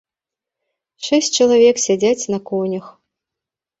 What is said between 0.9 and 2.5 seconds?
Шэсць чалавек сядзяць на